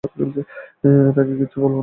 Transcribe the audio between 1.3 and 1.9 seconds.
কিচ্ছু বলবো না।